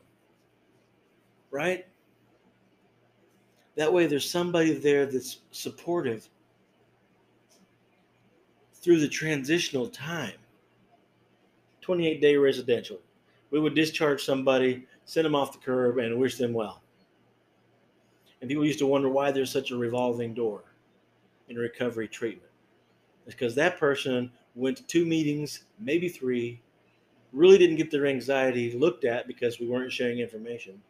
[1.52, 1.86] Right?
[3.76, 6.30] That way, there's somebody there that's supportive
[8.76, 10.38] through the transitional time.
[11.82, 13.00] 28 day residential.
[13.54, 16.82] We would discharge somebody, send them off the curb, and wish them well.
[18.42, 20.64] And people used to wonder why there's such a revolving door
[21.50, 22.50] in recovery treatment.
[23.28, 26.64] It's because that person went to two meetings, maybe three,
[27.32, 30.82] really didn't get their anxiety looked at because we weren't sharing information.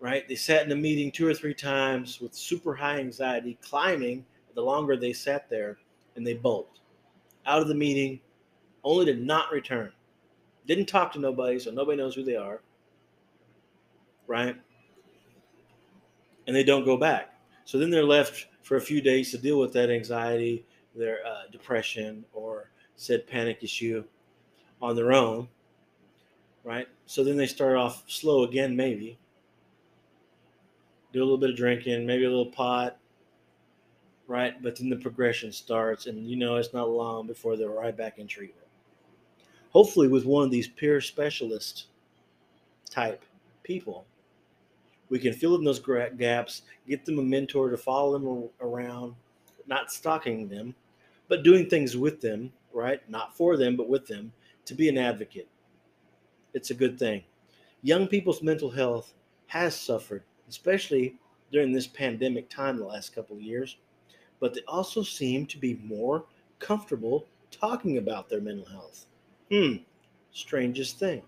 [0.00, 0.26] Right?
[0.26, 4.62] They sat in a meeting two or three times with super high anxiety, climbing the
[4.62, 5.76] longer they sat there,
[6.16, 6.80] and they bolted
[7.44, 8.20] out of the meeting,
[8.84, 9.92] only to not return.
[10.66, 12.60] Didn't talk to nobody, so nobody knows who they are.
[14.26, 14.56] right?
[16.46, 17.34] And they don't go back.
[17.64, 21.42] So then they're left for a few days to deal with that anxiety, their uh,
[21.50, 24.04] depression, or said panic issue
[24.82, 25.48] on their own,
[26.64, 26.88] right?
[27.06, 29.18] So then they start off slow again, maybe.
[31.12, 32.98] Do a little bit of drinking, maybe a little pot,
[34.26, 34.60] right?
[34.62, 38.18] But then the progression starts, and you know it's not long before they're right back
[38.18, 38.63] in treatment.
[39.74, 41.88] Hopefully, with one of these peer specialist
[42.88, 43.24] type
[43.62, 44.06] people,
[45.10, 45.80] we can fill in those
[46.16, 49.14] gaps, get them a mentor to follow them around,
[49.66, 50.74] not stalking them,
[51.28, 53.00] but doing things with them, right?
[53.10, 54.32] Not for them, but with them,
[54.64, 55.48] to be an advocate.
[56.54, 57.22] It's a good thing.
[57.82, 59.12] Young people's mental health
[59.48, 61.16] has suffered, especially
[61.52, 63.76] during this pandemic time the last couple of years
[64.44, 66.24] but they also seem to be more
[66.58, 69.06] comfortable talking about their mental health.
[69.50, 69.76] Hmm,
[70.32, 71.22] strangest thing.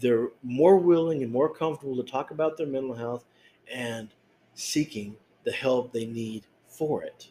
[0.00, 3.24] They're more willing and more comfortable to talk about their mental health
[3.72, 4.08] and
[4.54, 7.28] seeking the help they need for it.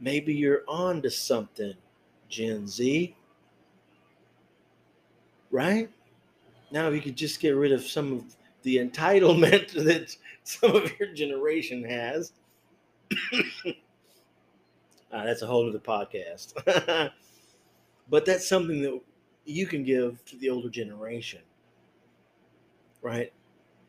[0.00, 1.74] Maybe you're on to something,
[2.28, 3.16] Gen Z.
[5.50, 5.90] Right?
[6.70, 10.98] Now, if you could just get rid of some of the entitlement that some of
[10.98, 12.32] your generation has
[13.12, 13.72] uh,
[15.24, 16.54] that's a whole other podcast.
[18.10, 19.00] but that's something that
[19.44, 21.40] you can give to the older generation,
[23.02, 23.32] right?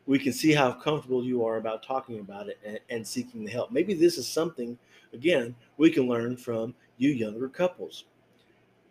[0.06, 3.50] We can see how comfortable you are about talking about it and, and seeking the
[3.50, 3.70] help.
[3.70, 4.78] Maybe this is something,
[5.12, 8.04] again, we can learn from you younger couples.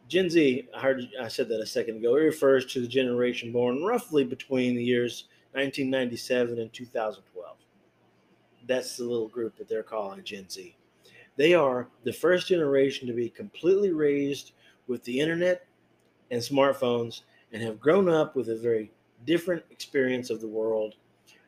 [0.08, 2.16] Gen Z, I heard I said that a second ago.
[2.16, 7.58] It refers to the generation born roughly between the years 1997 and 2012
[8.70, 10.76] that's the little group that they're calling Gen Z.
[11.36, 14.52] They are the first generation to be completely raised
[14.90, 15.66] with the internet
[16.32, 17.22] and smartphones
[17.54, 18.92] and have grown up with a very
[19.26, 20.96] different experience of the world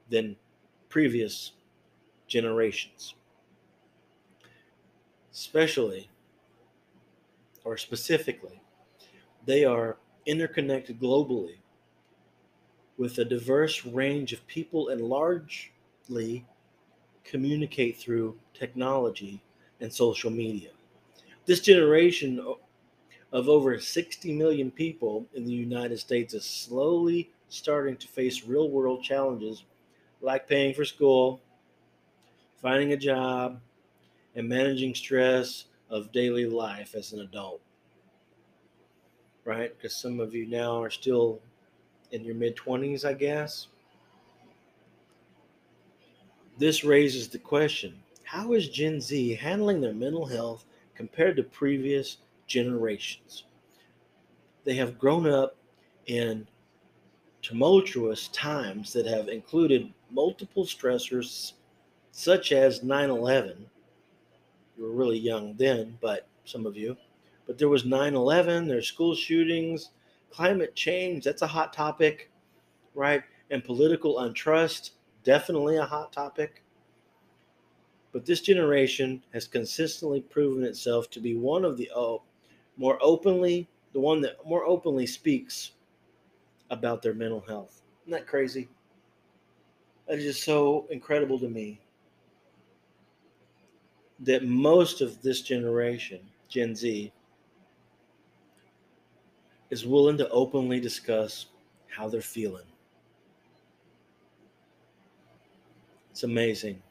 [0.09, 0.35] than
[0.87, 1.53] previous
[2.27, 3.15] generations.
[5.31, 6.09] Especially,
[7.65, 8.61] or specifically,
[9.45, 11.57] they are interconnected globally
[12.97, 16.45] with a diverse range of people and largely
[17.23, 19.41] communicate through technology
[19.79, 20.69] and social media.
[21.45, 22.39] This generation
[23.31, 28.69] of over 60 million people in the United States is slowly starting to face real
[28.69, 29.63] world challenges
[30.21, 31.41] like paying for school,
[32.61, 33.59] finding a job,
[34.35, 37.61] and managing stress of daily life as an adult.
[39.43, 39.75] Right?
[39.75, 41.39] Because some of you now are still
[42.11, 43.67] in your mid 20s, I guess.
[46.57, 50.63] This raises the question how is Gen Z handling their mental health
[50.95, 52.17] compared to previous
[52.51, 53.45] generations?
[54.63, 55.55] They have grown up
[56.05, 56.47] in
[57.41, 61.53] tumultuous times that have included multiple stressors,
[62.11, 63.65] such as 9 11.
[64.77, 66.95] You were really young then, but some of you.
[67.47, 69.91] But there was 9 11, there's school shootings,
[70.29, 72.29] climate change, that's a hot topic,
[72.93, 73.23] right?
[73.49, 74.91] And political untrust
[75.23, 76.63] definitely a hot topic.
[78.11, 82.23] But this generation has consistently proven itself to be one of the oh,
[82.77, 85.71] more openly, the one that more openly speaks
[86.69, 87.81] about their mental health.
[88.03, 88.69] Isn't that crazy?
[90.07, 91.79] That is just so incredible to me
[94.19, 97.11] that most of this generation, Gen Z,
[99.69, 101.47] is willing to openly discuss
[101.87, 102.65] how they're feeling
[106.11, 106.83] It's amazing.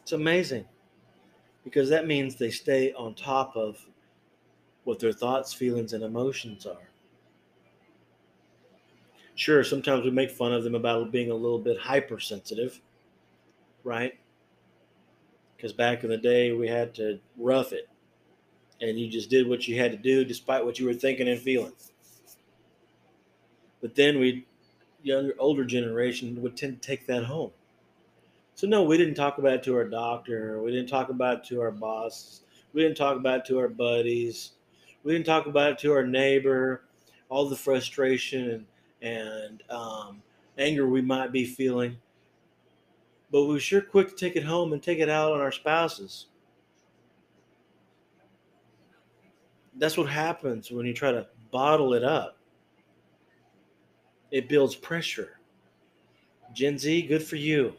[0.00, 0.66] It's amazing
[1.64, 3.84] because that means they stay on top of
[4.88, 6.88] what their thoughts, feelings, and emotions are.
[9.34, 12.80] Sure, sometimes we make fun of them about being a little bit hypersensitive,
[13.84, 14.18] right?
[15.54, 17.86] Because back in the day, we had to rough it,
[18.80, 21.38] and you just did what you had to do despite what you were thinking and
[21.38, 21.74] feeling.
[23.82, 24.46] But then we
[25.02, 27.50] younger, older generation would tend to take that home.
[28.54, 30.62] So no, we didn't talk about it to our doctor.
[30.62, 32.40] We didn't talk about it to our boss.
[32.72, 34.52] We didn't talk about it to our buddies.
[35.04, 36.82] We didn't talk about it to our neighbor.
[37.28, 38.66] All the frustration
[39.02, 40.22] and, and um,
[40.56, 41.96] anger we might be feeling.
[43.30, 45.52] But we were sure quick to take it home and take it out on our
[45.52, 46.26] spouses.
[49.76, 52.38] That's what happens when you try to bottle it up
[54.30, 55.38] it builds pressure.
[56.52, 57.74] Gen Z, good for you.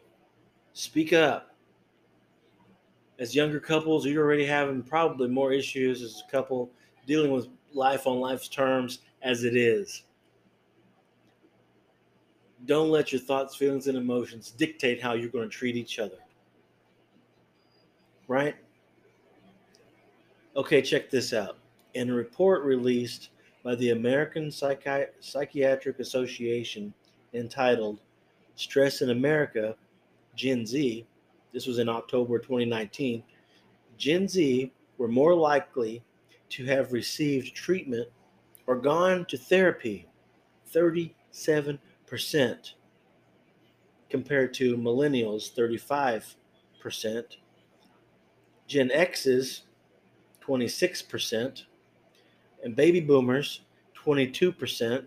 [0.73, 1.55] Speak up.
[3.19, 6.71] As younger couples, you're already having probably more issues as a couple
[7.09, 10.03] dealing with life on life's terms as it is.
[12.67, 16.19] Don't let your thoughts, feelings, and emotions dictate how you're going to treat each other.
[18.27, 18.55] Right?
[20.55, 21.57] Okay, check this out.
[21.95, 23.29] In a report released
[23.63, 26.93] by the American Psychi- Psychiatric Association
[27.33, 28.01] entitled
[28.53, 29.75] Stress in America,
[30.35, 31.07] Gen Z,
[31.53, 33.23] this was in October 2019,
[33.97, 36.03] Gen Z were more likely
[36.49, 38.07] to have received treatment
[38.67, 40.07] or gone to therapy
[40.73, 41.79] 37%
[44.09, 47.37] compared to millennials 35%,
[48.67, 49.63] Gen X's
[50.45, 51.63] 26%,
[52.63, 53.61] and baby boomers
[54.03, 55.05] 22%,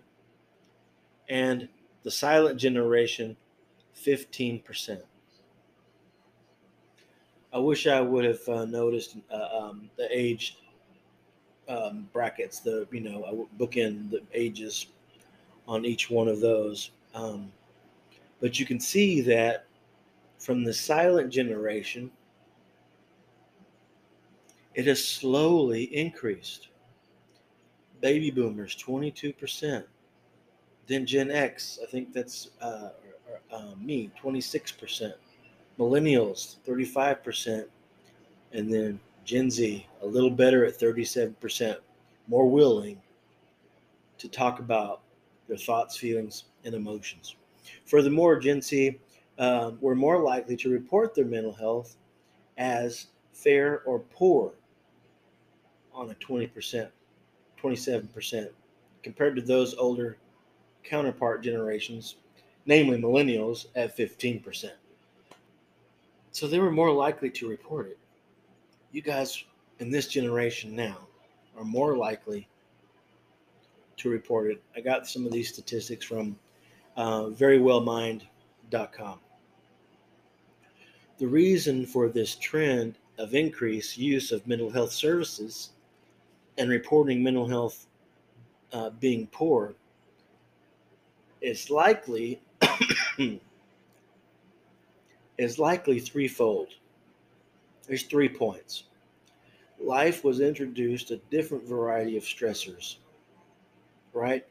[1.28, 1.68] and
[2.02, 3.36] the silent generation
[3.96, 5.02] 15%.
[7.52, 10.56] I wish I would have uh, noticed uh, um, the age
[11.68, 14.86] um, brackets, the you know, I book in the ages
[15.68, 16.90] on each one of those.
[17.14, 17.52] Um,
[18.40, 19.66] but you can see that
[20.38, 22.10] from the silent generation,
[24.74, 26.68] it has slowly increased.
[28.00, 29.84] Baby boomers, 22%.
[30.88, 32.90] Then Gen X, I think that's uh,
[33.52, 35.12] uh, me, 26%
[35.78, 37.66] millennials 35%
[38.52, 41.76] and then gen z a little better at 37%
[42.28, 43.00] more willing
[44.18, 45.02] to talk about
[45.48, 47.36] their thoughts feelings and emotions
[47.86, 48.98] furthermore gen z
[49.38, 51.96] um, were more likely to report their mental health
[52.58, 54.52] as fair or poor
[55.94, 56.88] on a 20%
[57.60, 58.48] 27%
[59.02, 60.16] compared to those older
[60.84, 62.16] counterpart generations
[62.66, 64.72] namely millennials at 15%
[66.32, 67.98] so they were more likely to report it.
[68.92, 69.44] You guys
[69.78, 70.98] in this generation now
[71.56, 72.46] are more likely
[73.96, 74.62] to report it.
[74.76, 76.38] I got some of these statistics from
[76.96, 79.18] uh, verywellmind.com.
[81.18, 85.70] The reason for this trend of increased use of mental health services
[86.58, 87.86] and reporting mental health
[88.72, 89.74] uh, being poor
[91.40, 92.42] is likely
[95.38, 96.68] is likely threefold.
[97.86, 98.84] There's three points.
[99.80, 102.96] Life was introduced a different variety of stressors,
[104.12, 104.46] right?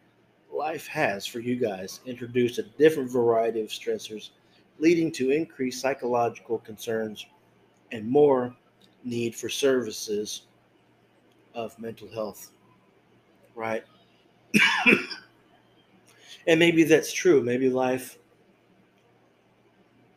[0.54, 4.32] Life has, for you guys, introduced a different variety of stressors,
[4.80, 7.26] leading to increased psychological concerns
[7.92, 8.54] and more
[9.04, 10.44] need for services
[11.56, 12.52] of mental health,
[13.56, 13.84] right?
[16.48, 17.42] and maybe that's true.
[17.42, 18.18] Maybe life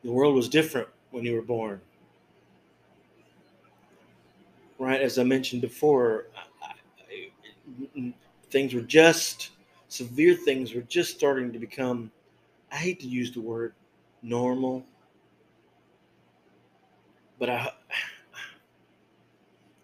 [0.03, 1.81] the world was different when you were born.
[4.85, 6.74] Right, as I mentioned before, I,
[7.97, 8.12] I,
[8.51, 9.49] things were just
[9.89, 12.11] severe things were just starting to become
[12.70, 13.72] I hate to use the word
[14.20, 14.85] normal,
[17.39, 17.72] but I,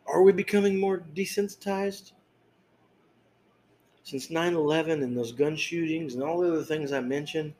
[0.07, 2.13] are we becoming more desensitized?
[4.03, 7.55] Since 9 11 and those gun shootings and all the other things I mentioned,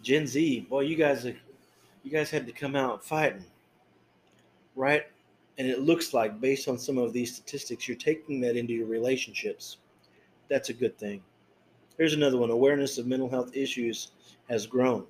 [0.00, 3.44] Gen Z, boy, you guys, you guys had to come out fighting,
[4.76, 5.04] right?
[5.58, 8.86] And it looks like, based on some of these statistics, you're taking that into your
[8.86, 9.78] relationships.
[10.48, 11.22] That's a good thing.
[11.96, 14.12] Here's another one: awareness of mental health issues
[14.48, 15.06] has grown.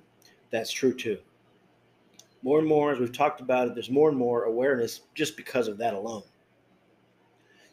[0.49, 1.19] That's true too.
[2.43, 5.67] More and more, as we've talked about it, there's more and more awareness just because
[5.67, 6.23] of that alone.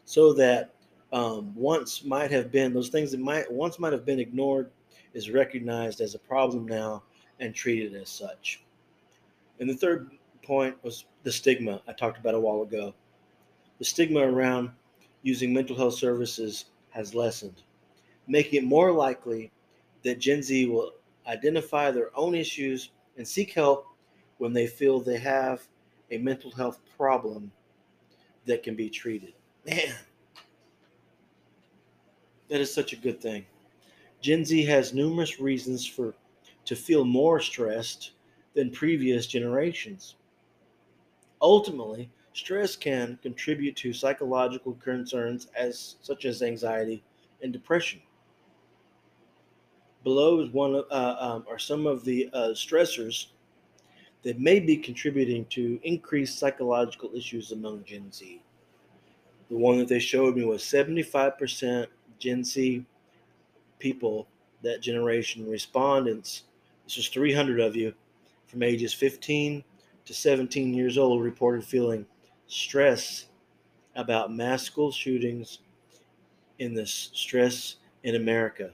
[0.03, 0.73] So that
[1.13, 4.69] um, once might have been those things that might once might have been ignored
[5.13, 7.03] is recognized as a problem now
[7.39, 8.63] and treated as such.
[9.59, 10.11] And the third
[10.43, 12.93] point was the stigma I talked about a while ago.
[13.79, 14.69] The stigma around
[15.23, 17.63] using mental health services has lessened,
[18.27, 19.51] making it more likely
[20.03, 20.93] that Gen Z will
[21.25, 23.87] identify their own issues and seek help
[24.37, 25.67] when they feel they have
[26.11, 27.51] a mental health problem
[28.45, 29.33] that can be treated.
[29.65, 29.95] Man,
[32.49, 33.47] that is such a good thing.
[34.21, 36.13] Gen Z has numerous reasons for
[36.65, 38.11] to feel more stressed
[38.53, 40.15] than previous generations.
[41.45, 47.03] Ultimately, stress can contribute to psychological concerns as such as anxiety
[47.43, 48.01] and depression.
[50.03, 53.27] Below is one uh, um, are some of the uh, stressors
[54.23, 58.41] that may be contributing to increased psychological issues among Gen Z.
[59.51, 61.85] The one that they showed me was 75%
[62.17, 62.83] Gen Z
[63.77, 64.27] people,
[64.63, 66.45] that generation respondents
[66.85, 67.93] this was 300 of you
[68.47, 69.63] from ages 15
[70.05, 72.05] to 17 years old reported feeling
[72.47, 73.25] stress
[73.95, 75.59] about mass school shootings
[76.59, 78.71] in this stress in America.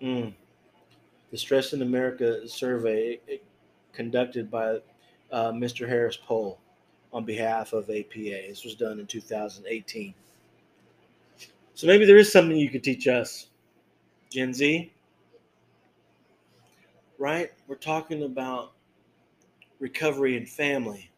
[0.00, 0.32] Mm.
[1.30, 3.20] The Stress in America survey
[3.92, 4.78] conducted by
[5.30, 5.86] uh, Mr.
[5.86, 6.58] Harris Poll
[7.12, 8.46] on behalf of APA.
[8.48, 10.14] This was done in 2018.
[11.74, 13.48] So maybe there is something you could teach us,
[14.30, 14.92] Gen Z.
[17.18, 17.50] Right?
[17.66, 18.72] We're talking about
[19.80, 21.10] recovery and family.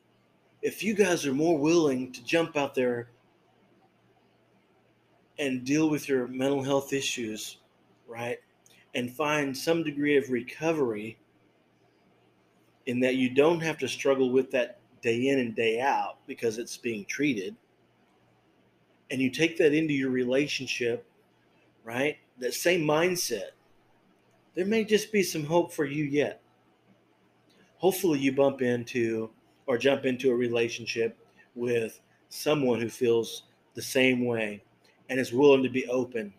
[0.62, 3.10] If you guys are more willing to jump out there
[5.38, 7.58] and deal with your mental health issues,
[8.06, 8.38] right?
[8.94, 11.18] And find some degree of recovery
[12.86, 16.58] in that you don't have to struggle with that day in and day out because
[16.58, 17.56] it's being treated.
[19.10, 21.06] And you take that into your relationship,
[21.84, 22.18] right?
[22.38, 23.50] That same mindset.
[24.54, 26.42] There may just be some hope for you yet.
[27.76, 29.30] Hopefully, you bump into
[29.66, 31.16] or jump into a relationship
[31.54, 33.44] with someone who feels
[33.74, 34.62] the same way
[35.08, 36.32] and is willing to be open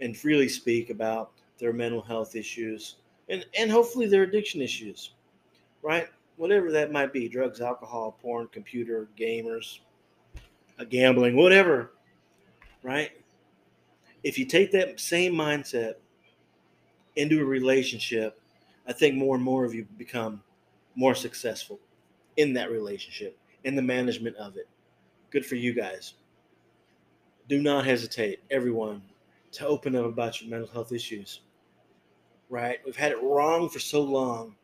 [0.00, 2.96] and freely speak about their mental health issues
[3.28, 5.12] and, and hopefully their addiction issues,
[5.82, 6.08] right?
[6.36, 9.80] Whatever that might be drugs, alcohol, porn, computer, gamers,
[10.88, 11.92] gambling, whatever,
[12.82, 13.12] right?
[14.24, 15.94] If you take that same mindset
[17.16, 18.40] into a relationship,
[18.86, 20.42] I think more and more of you become
[20.94, 21.78] more successful
[22.36, 24.68] in that relationship, in the management of it.
[25.30, 26.14] Good for you guys
[27.50, 29.02] do not hesitate, everyone,
[29.50, 31.40] to open up about your mental health issues.
[32.48, 32.78] Right?
[32.86, 34.54] We've had it wrong for so long.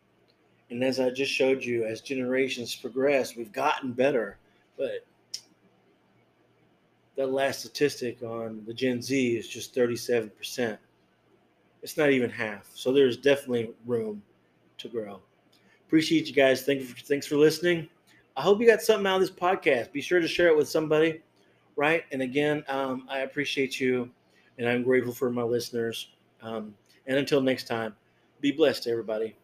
[0.70, 4.38] And as I just showed you, as generations progress, we've gotten better.
[4.78, 5.04] But
[7.16, 10.78] that last statistic on the Gen Z is just 37%
[11.82, 12.68] it's not even half.
[12.74, 14.22] So there's definitely room
[14.78, 15.20] to grow.
[15.86, 16.62] Appreciate you guys.
[16.62, 17.88] Thank you for, thanks for listening.
[18.36, 19.92] I hope you got something out of this podcast.
[19.92, 21.22] Be sure to share it with somebody,
[21.76, 22.04] right?
[22.12, 24.10] And again, um, I appreciate you,
[24.58, 26.10] and I'm grateful for my listeners.
[26.42, 26.74] Um,
[27.06, 27.94] and until next time,
[28.40, 29.36] be blessed, everybody.